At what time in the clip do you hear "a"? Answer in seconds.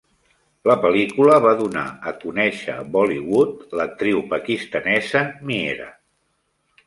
2.11-2.13, 2.77-2.87